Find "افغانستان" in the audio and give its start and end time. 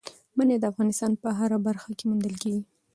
0.71-1.11